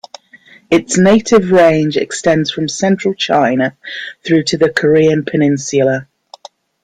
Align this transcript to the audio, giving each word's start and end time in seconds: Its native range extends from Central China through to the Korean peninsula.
Its 0.71 0.97
native 0.97 1.51
range 1.51 1.95
extends 1.95 2.49
from 2.49 2.67
Central 2.67 3.13
China 3.13 3.77
through 4.25 4.41
to 4.41 4.57
the 4.57 4.67
Korean 4.71 5.23
peninsula. 5.25 6.07